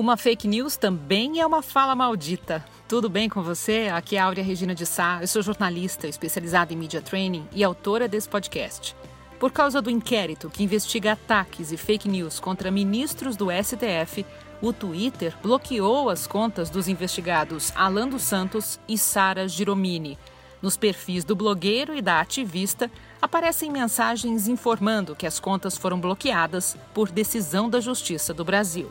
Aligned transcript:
Uma 0.00 0.16
fake 0.16 0.48
news 0.48 0.78
também 0.78 1.40
é 1.40 1.46
uma 1.46 1.60
fala 1.60 1.94
maldita. 1.94 2.64
Tudo 2.88 3.10
bem 3.10 3.28
com 3.28 3.42
você? 3.42 3.90
Aqui 3.92 4.16
é 4.16 4.18
a 4.18 4.24
Áurea 4.24 4.42
Regina 4.42 4.74
de 4.74 4.86
Sá. 4.86 5.18
Eu 5.20 5.28
sou 5.28 5.42
jornalista 5.42 6.08
especializada 6.08 6.72
em 6.72 6.76
media 6.76 7.02
training 7.02 7.46
e 7.52 7.62
autora 7.62 8.08
desse 8.08 8.26
podcast. 8.26 8.96
Por 9.38 9.52
causa 9.52 9.82
do 9.82 9.90
inquérito 9.90 10.48
que 10.48 10.62
investiga 10.62 11.12
ataques 11.12 11.70
e 11.70 11.76
fake 11.76 12.08
news 12.08 12.40
contra 12.40 12.70
ministros 12.70 13.36
do 13.36 13.48
STF, 13.50 14.24
o 14.62 14.72
Twitter 14.72 15.36
bloqueou 15.42 16.08
as 16.08 16.26
contas 16.26 16.70
dos 16.70 16.88
investigados 16.88 17.70
Alan 17.76 18.08
dos 18.08 18.22
Santos 18.22 18.80
e 18.88 18.96
Sara 18.96 19.46
Giromini. 19.46 20.18
Nos 20.62 20.78
perfis 20.78 21.24
do 21.24 21.36
blogueiro 21.36 21.94
e 21.94 22.00
da 22.00 22.20
ativista 22.20 22.90
aparecem 23.20 23.70
mensagens 23.70 24.48
informando 24.48 25.14
que 25.14 25.26
as 25.26 25.38
contas 25.38 25.76
foram 25.76 26.00
bloqueadas 26.00 26.74
por 26.94 27.10
decisão 27.10 27.68
da 27.68 27.80
Justiça 27.80 28.32
do 28.32 28.46
Brasil. 28.46 28.90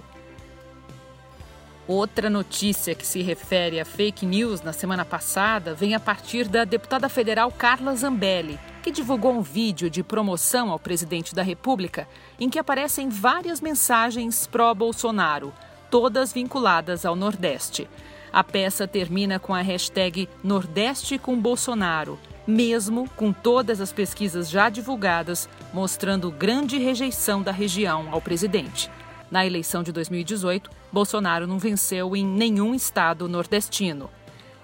Outra 1.89 2.29
notícia 2.29 2.93
que 2.93 3.03
se 3.03 3.23
refere 3.23 3.79
a 3.79 3.83
fake 3.83 4.23
news 4.23 4.61
na 4.61 4.71
semana 4.71 5.03
passada 5.03 5.73
vem 5.73 5.95
a 5.95 5.99
partir 5.99 6.47
da 6.47 6.63
deputada 6.63 7.09
federal 7.09 7.51
Carla 7.51 7.95
Zambelli, 7.95 8.59
que 8.83 8.91
divulgou 8.91 9.33
um 9.33 9.41
vídeo 9.41 9.89
de 9.89 10.03
promoção 10.03 10.69
ao 10.69 10.77
presidente 10.77 11.33
da 11.33 11.41
República 11.41 12.07
em 12.39 12.47
que 12.47 12.59
aparecem 12.59 13.09
várias 13.09 13.59
mensagens 13.59 14.45
pró-Bolsonaro, 14.45 15.51
todas 15.89 16.31
vinculadas 16.31 17.07
ao 17.07 17.15
Nordeste. 17.15 17.89
A 18.31 18.43
peça 18.43 18.87
termina 18.87 19.39
com 19.39 19.55
a 19.55 19.61
hashtag 19.61 20.29
Nordeste 20.43 21.17
com 21.17 21.41
Bolsonaro, 21.41 22.19
mesmo 22.45 23.09
com 23.15 23.33
todas 23.33 23.81
as 23.81 23.91
pesquisas 23.91 24.47
já 24.47 24.69
divulgadas 24.69 25.49
mostrando 25.73 26.29
grande 26.29 26.77
rejeição 26.77 27.41
da 27.41 27.51
região 27.51 28.09
ao 28.11 28.21
presidente. 28.21 28.91
Na 29.31 29.45
eleição 29.45 29.83
de 29.83 29.91
2018, 29.91 30.69
Bolsonaro 30.91 31.45
não 31.45 31.59
venceu 31.59 32.15
em 32.15 32.25
nenhum 32.25 32.73
estado 32.73 33.27
nordestino. 33.27 34.09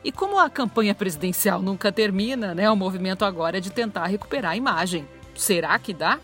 E 0.04 0.12
como 0.12 0.40
a 0.40 0.50
campanha 0.50 0.94
presidencial 0.94 1.62
nunca 1.62 1.92
termina, 1.92 2.54
né, 2.54 2.70
o 2.70 2.76
movimento 2.76 3.26
agora 3.26 3.58
é 3.58 3.62
de 3.62 3.72
tentar 3.72 4.06
recuperar 4.06 4.52
a 4.52 4.58
imagem. 4.58 5.08
Será 5.36 5.78
que 5.80 5.94
dá? 5.94 6.20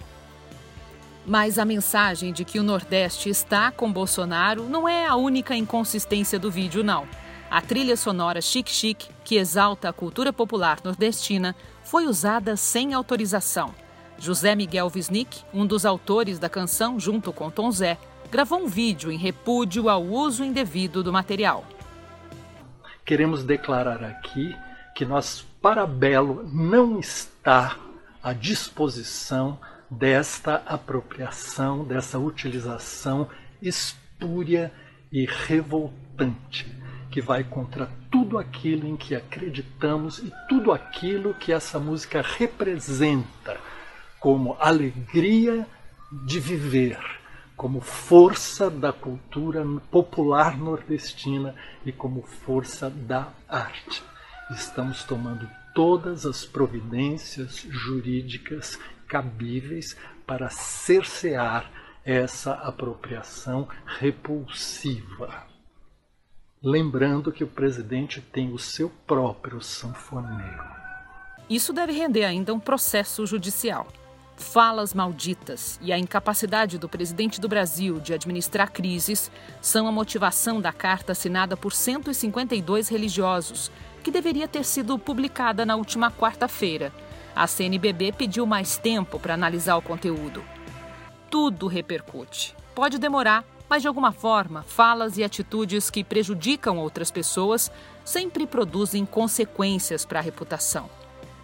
Mas 1.25 1.59
a 1.59 1.65
mensagem 1.65 2.33
de 2.33 2.43
que 2.43 2.59
o 2.59 2.63
Nordeste 2.63 3.29
está 3.29 3.71
com 3.71 3.91
Bolsonaro 3.91 4.67
não 4.67 4.87
é 4.87 5.05
a 5.05 5.15
única 5.15 5.55
inconsistência 5.55 6.39
do 6.39 6.49
vídeo, 6.49 6.83
não. 6.83 7.07
A 7.49 7.61
trilha 7.61 7.97
sonora 7.97 8.41
Chic 8.41 8.69
Chic, 8.69 9.03
que 9.23 9.35
exalta 9.35 9.89
a 9.89 9.93
cultura 9.93 10.31
popular 10.31 10.79
nordestina, 10.83 11.55
foi 11.83 12.05
usada 12.05 12.55
sem 12.55 12.93
autorização. 12.93 13.73
José 14.17 14.55
Miguel 14.55 14.91
Wisnik, 14.93 15.43
um 15.53 15.65
dos 15.65 15.85
autores 15.85 16.39
da 16.39 16.47
canção, 16.47 16.99
junto 16.99 17.33
com 17.33 17.49
Tom 17.49 17.71
Zé, 17.71 17.97
gravou 18.31 18.63
um 18.63 18.67
vídeo 18.67 19.11
em 19.11 19.17
repúdio 19.17 19.89
ao 19.89 20.01
uso 20.01 20.45
indevido 20.45 21.03
do 21.03 21.11
material. 21.11 21.65
Queremos 23.05 23.43
declarar 23.43 24.01
aqui 24.05 24.55
que 24.95 25.03
nosso 25.03 25.45
parabelo 25.61 26.49
não 26.49 26.97
está 26.97 27.75
à 28.23 28.31
disposição 28.31 29.59
desta 29.89 30.63
apropriação, 30.65 31.83
dessa 31.83 32.17
utilização 32.17 33.27
espúria 33.61 34.71
e 35.11 35.25
revoltante, 35.25 36.73
que 37.11 37.19
vai 37.19 37.43
contra 37.43 37.91
tudo 38.09 38.37
aquilo 38.37 38.87
em 38.87 38.95
que 38.95 39.13
acreditamos 39.13 40.19
e 40.19 40.31
tudo 40.47 40.71
aquilo 40.71 41.33
que 41.33 41.51
essa 41.51 41.77
música 41.77 42.21
representa 42.21 43.59
como 44.21 44.55
alegria 44.57 45.67
de 46.25 46.39
viver 46.39 47.20
como 47.61 47.79
força 47.79 48.71
da 48.71 48.91
cultura 48.91 49.63
popular 49.91 50.57
nordestina 50.57 51.53
e 51.85 51.91
como 51.91 52.23
força 52.23 52.89
da 52.89 53.31
arte. 53.47 54.01
Estamos 54.49 55.03
tomando 55.03 55.47
todas 55.75 56.25
as 56.25 56.43
providências 56.43 57.63
jurídicas 57.69 58.79
cabíveis 59.07 59.95
para 60.25 60.49
cercear 60.49 61.69
essa 62.03 62.53
apropriação 62.53 63.69
repulsiva. 63.85 65.45
Lembrando 66.63 67.31
que 67.31 67.43
o 67.43 67.47
presidente 67.47 68.21
tem 68.21 68.51
o 68.51 68.57
seu 68.57 68.89
próprio 69.05 69.61
sanfoneiro. 69.61 70.65
Isso 71.47 71.71
deve 71.71 71.91
render 71.91 72.23
ainda 72.23 72.55
um 72.55 72.59
processo 72.59 73.23
judicial 73.27 73.85
falas 74.41 74.93
malditas 74.93 75.79
e 75.81 75.93
a 75.93 75.97
incapacidade 75.97 76.77
do 76.77 76.89
presidente 76.89 77.39
do 77.39 77.47
Brasil 77.47 77.99
de 77.99 78.13
administrar 78.13 78.71
crises 78.71 79.31
são 79.61 79.87
a 79.87 79.91
motivação 79.91 80.59
da 80.59 80.73
carta 80.73 81.13
assinada 81.13 81.55
por 81.55 81.71
152 81.71 82.89
religiosos, 82.89 83.71
que 84.03 84.11
deveria 84.11 84.47
ter 84.47 84.65
sido 84.65 84.99
publicada 84.99 85.65
na 85.65 85.75
última 85.75 86.11
quarta-feira. 86.11 86.91
A 87.33 87.47
CNBB 87.47 88.11
pediu 88.11 88.45
mais 88.45 88.75
tempo 88.77 89.17
para 89.19 89.35
analisar 89.35 89.77
o 89.77 89.81
conteúdo. 89.81 90.43
Tudo 91.29 91.67
repercute. 91.67 92.53
Pode 92.75 92.97
demorar, 92.97 93.45
mas 93.69 93.81
de 93.81 93.87
alguma 93.87 94.11
forma, 94.11 94.63
falas 94.63 95.17
e 95.17 95.23
atitudes 95.23 95.89
que 95.89 96.03
prejudicam 96.03 96.77
outras 96.77 97.09
pessoas 97.09 97.71
sempre 98.03 98.45
produzem 98.45 99.05
consequências 99.05 100.03
para 100.03 100.19
a 100.19 100.23
reputação. 100.23 100.89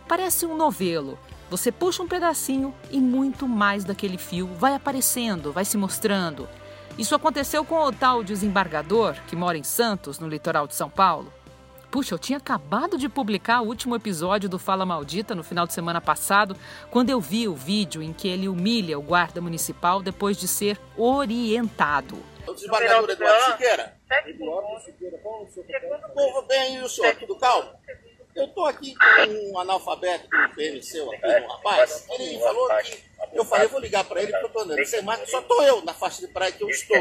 Parece 0.08 0.46
um 0.46 0.58
novelo 0.58 1.18
você 1.50 1.72
puxa 1.72 2.04
um 2.04 2.08
pedacinho 2.08 2.74
e 2.92 3.00
muito 3.00 3.48
mais 3.48 3.84
daquele 3.84 4.18
fio 4.18 4.48
vai 4.48 4.74
aparecendo, 4.74 5.52
vai 5.52 5.64
se 5.64 5.78
mostrando. 5.78 6.48
Isso 6.98 7.16
aconteceu 7.16 7.64
com 7.64 7.80
o 7.84 7.92
tal 7.92 8.24
desembargador 8.24 9.16
que 9.28 9.36
mora 9.36 9.58
em 9.58 9.64
Santos, 9.64 10.20
no 10.20 10.28
litoral 10.28 10.68
de 10.68 10.76
São 10.76 10.90
Paulo. 10.90 11.32
Puxa, 11.90 12.14
eu 12.14 12.20
tinha 12.20 12.38
acabado 12.38 12.98
de 12.98 13.08
publicar 13.08 13.62
o 13.62 13.68
último 13.68 13.96
episódio 13.96 14.50
do 14.50 14.60
Fala 14.60 14.86
Maldita 14.86 15.34
no 15.34 15.44
final 15.44 15.66
de 15.66 15.74
semana 15.74 16.02
passado, 16.02 16.58
quando 16.92 17.10
eu 17.10 17.22
vi 17.22 17.48
o 17.48 17.56
vídeo 17.56 18.04
em 18.04 18.12
que 18.12 18.28
ele 18.28 18.50
humilha 18.50 19.00
o 19.00 19.02
guarda 19.02 19.40
municipal 19.40 20.02
depois 20.02 20.36
de 20.36 20.48
ser 20.48 20.78
orientado. 20.98 22.18
O 22.46 22.54
desembargador 22.54 23.10
Eduardo 23.10 23.52
Siqueira. 23.52 23.96
Eduardo 24.26 24.84
Siqueira, 24.84 25.18
qual 25.20 25.44
o 25.44 26.14
Povo 26.14 26.48
bem, 26.48 26.76
e 26.76 26.82
o 26.82 26.90
senhor, 26.90 27.16
tudo 27.16 27.38
calmo? 27.38 27.70
Eu 28.38 28.46
estou 28.46 28.66
aqui 28.66 28.94
com 28.96 29.52
um 29.52 29.60
analfabeto 29.60 30.30
do 30.30 30.56
PMC 30.56 31.02
aqui, 31.02 31.44
um 31.44 31.48
rapaz. 31.48 32.06
Ele 32.12 32.40
falou 32.40 32.70
que. 32.84 33.08
Eu 33.34 33.44
falei, 33.44 33.68
vou 33.68 33.80
ligar 33.80 34.04
para 34.04 34.22
ele, 34.22 34.32
porque 34.32 34.46
eu 34.46 34.48
estou 34.48 34.62
andando 34.62 34.86
sem 34.86 35.02
marca, 35.02 35.26
só 35.26 35.40
estou 35.40 35.64
eu 35.64 35.84
na 35.84 35.94
faixa 35.94 36.26
de 36.26 36.32
praia 36.32 36.52
que 36.52 36.64
eu 36.64 36.70
estou. 36.70 36.98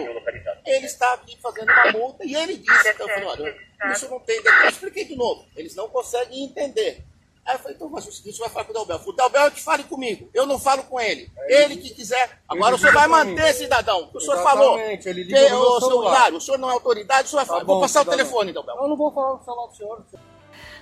Ele 0.64 0.86
está 0.86 1.12
aqui 1.12 1.38
fazendo 1.40 1.70
uma 1.70 1.92
multa 1.92 2.24
e 2.24 2.34
ele 2.34 2.56
disse, 2.56 2.88
então 2.88 3.06
eu 3.06 3.14
falei, 3.14 3.28
olha, 3.28 3.92
isso 3.92 4.08
não 4.08 4.18
tem. 4.20 4.40
Eu 4.62 4.68
expliquei 4.70 5.04
de 5.04 5.14
novo, 5.14 5.44
eles 5.54 5.74
não 5.74 5.88
conseguem 5.88 6.42
entender. 6.42 7.04
Aí 7.44 7.54
eu 7.54 7.58
falei, 7.60 7.76
então 7.76 7.88
mas 7.88 8.08
o 8.08 8.12
seguinte, 8.12 8.36
você 8.36 8.42
vai 8.42 8.50
falar 8.50 8.64
com 8.64 8.72
o 8.72 8.74
Dalbel. 8.74 9.00
O 9.06 9.12
Dalbel 9.12 9.42
é 9.46 9.50
que 9.50 9.62
fale 9.62 9.84
comigo, 9.84 10.28
eu 10.32 10.46
não 10.46 10.58
falo 10.58 10.82
com 10.84 10.98
ele. 10.98 11.30
Ele 11.48 11.76
que 11.76 11.90
quiser. 11.90 12.40
Agora 12.48 12.74
o 12.74 12.78
senhor 12.78 12.94
vai 12.94 13.06
manter, 13.06 13.52
cidadão. 13.52 14.10
O 14.12 14.20
senhor 14.20 14.42
falou. 14.42 14.78
Ele 14.78 15.22
liga 15.22 15.38
que, 15.38 15.52
o, 15.52 15.80
senhor, 15.80 16.34
o 16.34 16.40
senhor 16.40 16.58
não 16.58 16.70
é 16.70 16.72
autoridade, 16.72 17.28
o 17.28 17.30
senhor 17.30 17.40
vai 17.40 17.46
falar. 17.46 17.60
Tá 17.60 17.66
vou 17.66 17.80
passar 17.80 18.00
o 18.00 18.04
telefone, 18.06 18.52
Dalbel. 18.52 18.76
Eu 18.76 18.88
não 18.88 18.96
vou 18.96 19.12
falar 19.12 19.34
o 19.34 19.44
celular 19.44 19.66
do 19.68 19.76
senhor. 19.76 20.04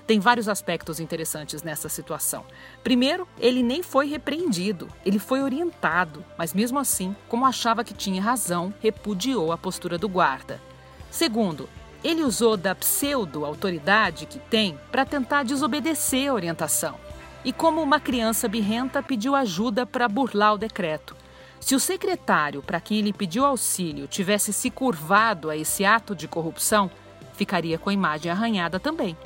Tem 0.07 0.21
vários 0.21 0.49
aspectos 0.49 1.01
interessantes 1.01 1.63
nessa 1.63 1.89
situação. 1.89 2.45
Primeiro, 2.83 3.27
ele 3.39 3.63
nem 3.63 3.83
foi 3.83 4.07
repreendido, 4.07 4.89
ele 5.05 5.19
foi 5.19 5.43
orientado, 5.43 6.23
mas 6.37 6.53
mesmo 6.53 6.79
assim, 6.79 7.17
como 7.27 7.47
achava 7.47 7.83
que 7.83 7.95
tinha 7.95 8.21
razão, 8.21 8.75
repudiou 8.81 9.51
a 9.51 9.57
postura 9.57 9.97
do 9.97 10.09
guarda. 10.09 10.61
Segundo, 11.11 11.69
ele 12.03 12.23
usou 12.23 12.55
da 12.55 12.75
pseudo-autoridade 12.75 14.27
que 14.27 14.39
tem 14.39 14.79
para 14.93 15.07
tentar 15.07 15.43
desobedecer 15.43 16.29
a 16.29 16.35
orientação. 16.35 16.97
E 17.43 17.51
como 17.53 17.81
uma 17.81 17.99
criança 17.99 18.47
birrenta 18.47 19.03
pediu 19.03 19.35
ajuda 19.35 19.87
para 19.87 20.09
burlar 20.09 20.55
o 20.55 20.59
decreto. 20.59 21.17
Se 21.59 21.75
o 21.75 21.81
secretário 21.81 22.63
para 22.63 22.79
quem 22.79 22.99
ele 22.99 23.13
pediu 23.13 23.47
auxílio 23.47 24.07
tivesse 24.07 24.53
se 24.53 24.71
curvado 24.71 25.49
a 25.49 25.57
esse 25.57 25.83
ato 25.83 26.15
de 26.15 26.29
corrupção, 26.29 26.91
ficaria 27.33 27.79
com 27.79 27.89
a 27.89 27.95
imagem 27.95 28.31
arranhada 28.31 28.79
também. 28.79 29.17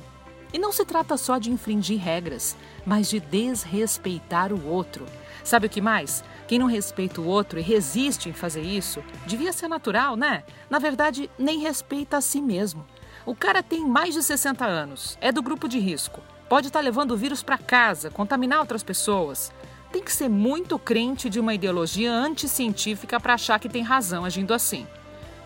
E 0.52 0.58
não 0.58 0.72
se 0.72 0.84
trata 0.84 1.16
só 1.16 1.38
de 1.38 1.50
infringir 1.50 2.00
regras, 2.00 2.56
mas 2.86 3.08
de 3.08 3.20
desrespeitar 3.20 4.52
o 4.52 4.66
outro. 4.66 5.04
Sabe 5.44 5.66
o 5.66 5.70
que 5.70 5.80
mais? 5.80 6.24
Quem 6.46 6.58
não 6.58 6.66
respeita 6.66 7.20
o 7.20 7.26
outro 7.26 7.58
e 7.58 7.62
resiste 7.62 8.28
em 8.28 8.32
fazer 8.32 8.62
isso, 8.62 9.02
devia 9.26 9.52
ser 9.52 9.68
natural, 9.68 10.16
né? 10.16 10.44
Na 10.70 10.78
verdade, 10.78 11.30
nem 11.38 11.58
respeita 11.58 12.16
a 12.16 12.20
si 12.20 12.40
mesmo. 12.40 12.86
O 13.26 13.34
cara 13.34 13.62
tem 13.62 13.86
mais 13.86 14.14
de 14.14 14.22
60 14.22 14.64
anos, 14.64 15.18
é 15.20 15.30
do 15.30 15.42
grupo 15.42 15.68
de 15.68 15.78
risco, 15.78 16.22
pode 16.48 16.68
estar 16.68 16.78
tá 16.78 16.84
levando 16.84 17.10
o 17.10 17.16
vírus 17.16 17.42
para 17.42 17.58
casa, 17.58 18.10
contaminar 18.10 18.60
outras 18.60 18.82
pessoas. 18.82 19.52
Tem 19.92 20.02
que 20.02 20.12
ser 20.12 20.28
muito 20.28 20.78
crente 20.78 21.28
de 21.28 21.38
uma 21.40 21.54
ideologia 21.54 22.12
anticientífica 22.12 23.20
para 23.20 23.34
achar 23.34 23.58
que 23.58 23.68
tem 23.68 23.82
razão 23.82 24.24
agindo 24.24 24.54
assim. 24.54 24.86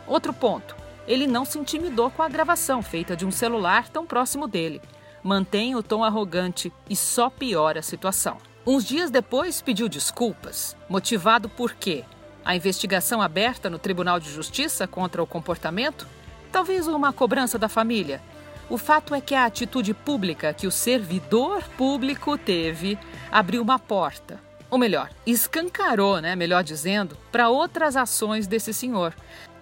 Outro 0.06 0.32
ponto: 0.32 0.76
ele 1.06 1.26
não 1.26 1.44
se 1.44 1.58
intimidou 1.58 2.10
com 2.10 2.22
a 2.22 2.28
gravação 2.28 2.82
feita 2.82 3.16
de 3.16 3.26
um 3.26 3.30
celular 3.30 3.88
tão 3.88 4.06
próximo 4.06 4.46
dele. 4.46 4.80
Mantém 5.22 5.74
o 5.74 5.82
tom 5.82 6.02
arrogante 6.02 6.72
e 6.88 6.96
só 6.96 7.30
piora 7.30 7.80
a 7.80 7.82
situação. 7.82 8.38
Uns 8.66 8.84
dias 8.84 9.10
depois 9.10 9.60
pediu 9.60 9.88
desculpas, 9.88 10.76
motivado 10.88 11.48
por 11.48 11.74
quê? 11.74 12.04
A 12.44 12.56
investigação 12.56 13.20
aberta 13.20 13.68
no 13.68 13.78
Tribunal 13.78 14.18
de 14.18 14.30
Justiça 14.30 14.86
contra 14.86 15.22
o 15.22 15.26
comportamento? 15.26 16.06
Talvez 16.50 16.86
uma 16.86 17.12
cobrança 17.12 17.58
da 17.58 17.68
família? 17.68 18.20
O 18.68 18.78
fato 18.78 19.14
é 19.14 19.20
que 19.20 19.34
a 19.34 19.44
atitude 19.44 19.92
pública 19.92 20.52
que 20.54 20.66
o 20.66 20.70
servidor 20.70 21.62
público 21.76 22.38
teve 22.38 22.98
abriu 23.30 23.62
uma 23.62 23.78
porta, 23.78 24.40
ou 24.72 24.78
melhor, 24.78 25.10
escancarou, 25.26 26.18
né, 26.18 26.34
melhor 26.34 26.64
dizendo, 26.64 27.14
para 27.30 27.50
outras 27.50 27.94
ações 27.94 28.46
desse 28.46 28.72
senhor. 28.72 29.14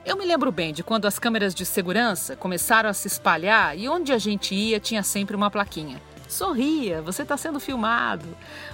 Eu 0.07 0.17
me 0.17 0.25
lembro 0.25 0.53
bem 0.53 0.73
de 0.73 0.85
quando 0.85 1.07
as 1.07 1.19
câmeras 1.19 1.53
de 1.53 1.67
segurança 1.67 2.37
começaram 2.37 2.89
a 2.89 2.93
se 2.95 3.09
espalhar 3.09 3.77
e 3.77 3.89
onde 3.89 4.13
a 4.13 4.19
gente 4.19 4.55
ia 4.55 4.79
tinha 4.79 5.03
sempre 5.03 5.35
uma 5.35 5.51
plaquinha. 5.51 6.01
Sorria, 6.29 7.03
você 7.03 7.23
está 7.23 7.37
sendo 7.37 7.59
filmado. 7.59 8.25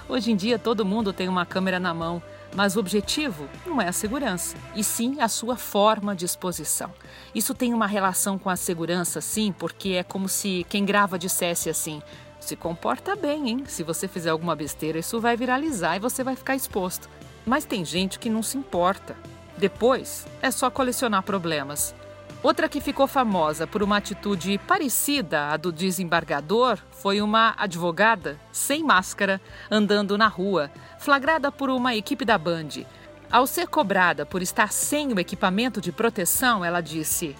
Hoje 0.07 0.31
em 0.31 0.35
dia 0.35 0.59
todo 0.59 0.85
mundo 0.85 1.11
tem 1.11 1.27
uma 1.27 1.43
câmera 1.43 1.79
na 1.79 1.91
mão, 1.91 2.21
mas 2.55 2.75
o 2.75 2.79
objetivo 2.79 3.49
não 3.65 3.81
é 3.81 3.87
a 3.87 3.91
segurança, 3.91 4.57
e 4.75 4.83
sim 4.83 5.19
a 5.19 5.27
sua 5.27 5.55
forma 5.55 6.15
de 6.15 6.25
exposição. 6.25 6.93
Isso 7.33 7.55
tem 7.55 7.73
uma 7.73 7.87
relação 7.87 8.37
com 8.37 8.51
a 8.51 8.55
segurança, 8.55 9.21
sim, 9.21 9.51
porque 9.57 9.93
é 9.93 10.03
como 10.03 10.29
se 10.29 10.67
quem 10.69 10.85
grava 10.85 11.17
dissesse 11.17 11.67
assim: 11.67 11.99
se 12.47 12.55
comporta 12.55 13.15
bem, 13.15 13.49
hein? 13.49 13.63
Se 13.67 13.83
você 13.83 14.07
fizer 14.07 14.29
alguma 14.29 14.55
besteira, 14.55 14.99
isso 14.99 15.19
vai 15.19 15.35
viralizar 15.35 15.97
e 15.97 15.99
você 15.99 16.23
vai 16.23 16.35
ficar 16.35 16.55
exposto. 16.55 17.09
Mas 17.45 17.65
tem 17.65 17.83
gente 17.83 18.19
que 18.19 18.29
não 18.29 18.41
se 18.41 18.57
importa. 18.57 19.15
Depois 19.57 20.25
é 20.41 20.49
só 20.49 20.69
colecionar 20.69 21.23
problemas. 21.23 21.93
Outra 22.43 22.69
que 22.69 22.79
ficou 22.79 23.07
famosa 23.07 23.65
por 23.65 23.81
uma 23.81 23.97
atitude 23.97 24.59
parecida 24.59 25.47
à 25.47 25.57
do 25.57 25.71
desembargador 25.71 26.77
foi 26.91 27.19
uma 27.19 27.55
advogada 27.57 28.39
sem 28.51 28.83
máscara 28.83 29.41
andando 29.69 30.17
na 30.17 30.27
rua, 30.27 30.71
flagrada 30.99 31.51
por 31.51 31.69
uma 31.69 31.95
equipe 31.95 32.23
da 32.23 32.37
Band. 32.37 32.85
Ao 33.29 33.45
ser 33.45 33.67
cobrada 33.67 34.25
por 34.25 34.41
estar 34.41 34.71
sem 34.71 35.11
o 35.11 35.19
equipamento 35.19 35.81
de 35.81 35.91
proteção, 35.91 36.63
ela 36.63 36.79
disse: 36.79 37.35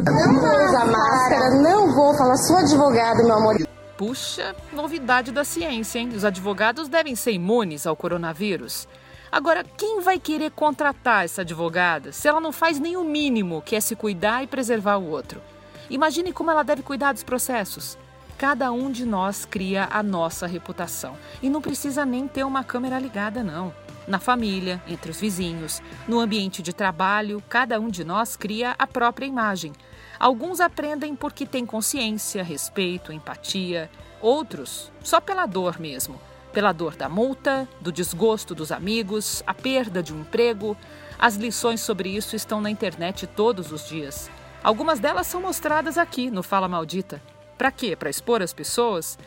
Não 0.00 0.40
vou 0.40 0.64
usar 0.66 0.84
máscara, 0.84 1.50
não 1.62 1.94
vou 1.94 2.14
falar, 2.14 2.36
sou 2.36 2.56
advogada, 2.56 3.22
meu 3.22 3.36
amor. 3.36 3.69
Puxa, 4.00 4.56
novidade 4.72 5.30
da 5.30 5.44
ciência, 5.44 5.98
hein? 5.98 6.08
Os 6.08 6.24
advogados 6.24 6.88
devem 6.88 7.14
ser 7.14 7.32
imunes 7.32 7.86
ao 7.86 7.94
coronavírus. 7.94 8.88
Agora, 9.30 9.62
quem 9.62 10.00
vai 10.00 10.18
querer 10.18 10.52
contratar 10.52 11.26
essa 11.26 11.42
advogada 11.42 12.10
se 12.10 12.26
ela 12.26 12.40
não 12.40 12.50
faz 12.50 12.80
nem 12.80 12.96
o 12.96 13.04
mínimo, 13.04 13.60
que 13.60 13.76
é 13.76 13.80
se 13.80 13.94
cuidar 13.94 14.42
e 14.42 14.46
preservar 14.46 14.96
o 14.96 15.10
outro? 15.10 15.42
Imagine 15.90 16.32
como 16.32 16.50
ela 16.50 16.62
deve 16.62 16.80
cuidar 16.80 17.12
dos 17.12 17.22
processos. 17.22 17.98
Cada 18.38 18.72
um 18.72 18.90
de 18.90 19.04
nós 19.04 19.44
cria 19.44 19.86
a 19.92 20.02
nossa 20.02 20.46
reputação. 20.46 21.14
E 21.42 21.50
não 21.50 21.60
precisa 21.60 22.02
nem 22.06 22.26
ter 22.26 22.44
uma 22.44 22.64
câmera 22.64 22.98
ligada, 22.98 23.44
não. 23.44 23.70
Na 24.06 24.18
família, 24.18 24.82
entre 24.88 25.10
os 25.10 25.20
vizinhos, 25.20 25.82
no 26.08 26.20
ambiente 26.20 26.62
de 26.62 26.72
trabalho, 26.72 27.42
cada 27.48 27.78
um 27.78 27.88
de 27.88 28.04
nós 28.04 28.36
cria 28.36 28.74
a 28.78 28.86
própria 28.86 29.26
imagem. 29.26 29.72
Alguns 30.18 30.60
aprendem 30.60 31.14
porque 31.14 31.46
têm 31.46 31.64
consciência, 31.64 32.42
respeito, 32.42 33.12
empatia. 33.12 33.90
Outros, 34.20 34.90
só 35.02 35.20
pela 35.20 35.46
dor 35.46 35.78
mesmo 35.78 36.20
pela 36.52 36.72
dor 36.72 36.96
da 36.96 37.08
multa, 37.08 37.68
do 37.80 37.92
desgosto 37.92 38.54
dos 38.54 38.72
amigos, 38.72 39.42
a 39.46 39.54
perda 39.54 40.02
de 40.02 40.12
um 40.12 40.20
emprego. 40.20 40.76
As 41.18 41.36
lições 41.36 41.80
sobre 41.80 42.08
isso 42.10 42.34
estão 42.34 42.60
na 42.60 42.70
internet 42.70 43.26
todos 43.26 43.72
os 43.72 43.86
dias. 43.88 44.30
Algumas 44.62 44.98
delas 44.98 45.26
são 45.26 45.40
mostradas 45.40 45.96
aqui 45.96 46.30
no 46.30 46.42
Fala 46.42 46.68
Maldita. 46.68 47.22
Para 47.56 47.70
quê? 47.70 47.94
Para 47.94 48.10
expor 48.10 48.42
as 48.42 48.52
pessoas? 48.52 49.18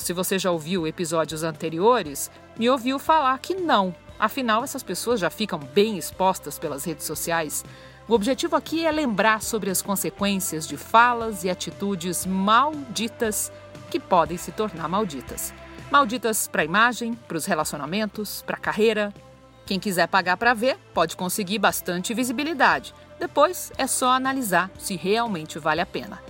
Se 0.00 0.12
você 0.12 0.38
já 0.38 0.50
ouviu 0.50 0.86
episódios 0.86 1.42
anteriores, 1.42 2.30
me 2.58 2.70
ouviu 2.70 2.98
falar 2.98 3.38
que 3.38 3.54
não. 3.54 3.94
Afinal, 4.22 4.62
essas 4.62 4.84
pessoas 4.84 5.18
já 5.18 5.28
ficam 5.28 5.58
bem 5.58 5.98
expostas 5.98 6.56
pelas 6.56 6.84
redes 6.84 7.04
sociais. 7.04 7.64
O 8.06 8.14
objetivo 8.14 8.54
aqui 8.54 8.86
é 8.86 8.92
lembrar 8.92 9.42
sobre 9.42 9.68
as 9.68 9.82
consequências 9.82 10.64
de 10.64 10.76
falas 10.76 11.42
e 11.42 11.50
atitudes 11.50 12.24
malditas 12.24 13.50
que 13.90 13.98
podem 13.98 14.38
se 14.38 14.52
tornar 14.52 14.88
malditas. 14.88 15.52
Malditas 15.90 16.46
para 16.46 16.62
a 16.62 16.64
imagem, 16.64 17.14
para 17.26 17.36
os 17.36 17.46
relacionamentos, 17.46 18.42
para 18.42 18.54
a 18.54 18.60
carreira. 18.60 19.12
Quem 19.66 19.80
quiser 19.80 20.06
pagar 20.06 20.36
para 20.36 20.54
ver, 20.54 20.78
pode 20.94 21.16
conseguir 21.16 21.58
bastante 21.58 22.14
visibilidade. 22.14 22.94
Depois 23.18 23.72
é 23.76 23.88
só 23.88 24.12
analisar 24.12 24.70
se 24.78 24.94
realmente 24.94 25.58
vale 25.58 25.80
a 25.80 25.86
pena. 25.86 26.22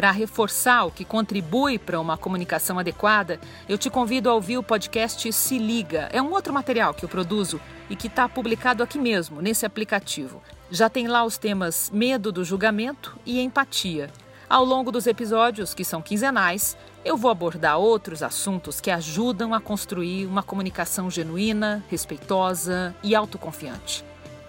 Para 0.00 0.12
reforçar 0.12 0.86
o 0.86 0.90
que 0.90 1.04
contribui 1.04 1.78
para 1.78 2.00
uma 2.00 2.16
comunicação 2.16 2.78
adequada, 2.78 3.38
eu 3.68 3.76
te 3.76 3.90
convido 3.90 4.30
a 4.30 4.34
ouvir 4.34 4.56
o 4.56 4.62
podcast 4.62 5.30
Se 5.30 5.58
Liga. 5.58 6.08
É 6.10 6.22
um 6.22 6.32
outro 6.32 6.54
material 6.54 6.94
que 6.94 7.04
eu 7.04 7.08
produzo 7.08 7.60
e 7.90 7.94
que 7.94 8.06
está 8.06 8.26
publicado 8.26 8.82
aqui 8.82 8.98
mesmo, 8.98 9.42
nesse 9.42 9.66
aplicativo. 9.66 10.42
Já 10.70 10.88
tem 10.88 11.06
lá 11.06 11.22
os 11.22 11.36
temas 11.36 11.90
medo 11.92 12.32
do 12.32 12.42
julgamento 12.42 13.14
e 13.26 13.42
empatia. 13.42 14.08
Ao 14.48 14.64
longo 14.64 14.90
dos 14.90 15.06
episódios, 15.06 15.74
que 15.74 15.84
são 15.84 16.00
quinzenais, 16.00 16.78
eu 17.04 17.14
vou 17.14 17.30
abordar 17.30 17.76
outros 17.76 18.22
assuntos 18.22 18.80
que 18.80 18.90
ajudam 18.90 19.52
a 19.52 19.60
construir 19.60 20.24
uma 20.24 20.42
comunicação 20.42 21.10
genuína, 21.10 21.84
respeitosa 21.90 22.96
e 23.02 23.14
autoconfiante. 23.14 24.02